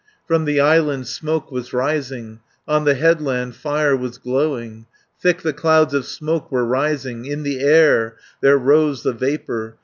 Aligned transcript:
From 0.27 0.45
the 0.45 0.59
island 0.59 1.05
smoke 1.05 1.51
was 1.51 1.73
rising, 1.73 2.39
On 2.67 2.85
the 2.85 2.95
headland 2.95 3.55
fire 3.55 3.95
was 3.95 4.17
glowing; 4.17 4.87
Thick 5.21 5.43
the 5.43 5.53
clouds 5.53 5.93
of 5.93 6.07
smoke 6.07 6.51
were 6.51 6.65
rising, 6.65 7.25
In 7.25 7.43
the 7.43 7.59
air 7.59 8.15
there 8.41 8.57
rose 8.57 9.03
the 9.03 9.13
vapour. 9.13 9.77